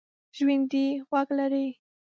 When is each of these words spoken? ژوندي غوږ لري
ژوندي 0.35 0.85
غوږ 1.07 1.29
لري 1.39 1.67